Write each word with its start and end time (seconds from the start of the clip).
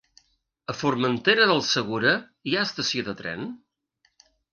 A 0.73 0.75
Formentera 0.77 1.45
del 1.51 1.61
Segura 1.71 2.13
hi 2.49 2.55
ha 2.55 2.63
estació 2.71 3.05
de 3.11 3.15
tren? 3.21 3.45